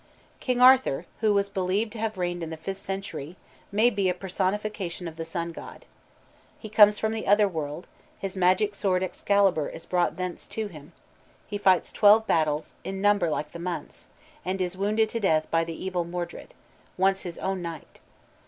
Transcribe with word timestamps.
King 0.39 0.59
Arthur, 0.61 1.05
who 1.19 1.31
was 1.31 1.47
believed 1.47 1.91
to 1.91 1.99
have 1.99 2.17
reigned 2.17 2.41
in 2.41 2.49
the 2.49 2.57
fifth 2.57 2.79
century, 2.79 3.37
may 3.71 3.91
be 3.91 4.09
a 4.09 4.15
personification 4.15 5.07
of 5.07 5.15
the 5.15 5.23
sun 5.23 5.51
god. 5.51 5.85
He 6.57 6.69
comes 6.69 6.97
from 6.97 7.11
the 7.13 7.27
Otherworld, 7.27 7.85
his 8.17 8.35
magic 8.35 8.73
sword 8.73 9.03
Excalibur 9.03 9.69
is 9.69 9.85
brought 9.85 10.17
thence 10.17 10.47
to 10.47 10.65
him, 10.69 10.93
he 11.45 11.59
fights 11.59 11.91
twelve 11.91 12.25
battles, 12.25 12.73
in 12.83 12.99
number 12.99 13.29
like 13.29 13.51
the 13.51 13.59
months, 13.59 14.07
and 14.43 14.59
is 14.59 14.75
wounded 14.75 15.07
to 15.11 15.19
death 15.19 15.45
by 15.51 15.63
evil 15.65 16.03
Modred, 16.03 16.55
once 16.97 17.21
his 17.21 17.37
own 17.37 17.61
knight. 17.61 17.99